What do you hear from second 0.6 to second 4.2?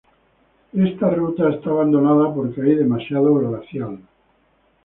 Esta ruta está abandonada porque hay demasiado glacial.